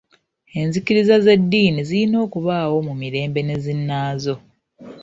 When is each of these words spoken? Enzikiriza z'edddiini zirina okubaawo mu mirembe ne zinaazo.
Enzikiriza 0.59 1.15
z'edddiini 1.25 1.81
zirina 1.87 2.17
okubaawo 2.25 2.77
mu 2.87 2.93
mirembe 3.01 3.39
ne 3.43 3.55
zinaazo. 3.63 4.35